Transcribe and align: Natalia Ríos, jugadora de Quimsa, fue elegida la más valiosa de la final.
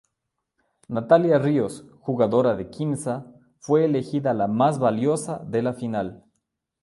Natalia 0.89 1.37
Ríos, 1.37 1.85
jugadora 1.99 2.55
de 2.55 2.71
Quimsa, 2.71 3.27
fue 3.59 3.85
elegida 3.85 4.33
la 4.33 4.47
más 4.47 4.79
valiosa 4.79 5.43
de 5.47 5.61
la 5.61 5.73
final. 5.75 6.25